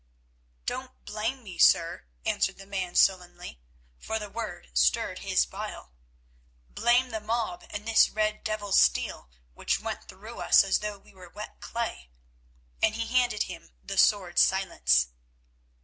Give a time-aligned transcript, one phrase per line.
[0.65, 3.61] "Don't blame me, sir," answered the man sullenly,
[3.99, 5.93] for the word stirred his bile,
[6.71, 11.13] "blame the mob and this red devil's steel, which went through us as though we
[11.13, 12.09] were wet clay,"
[12.81, 15.09] and he handed him the sword Silence.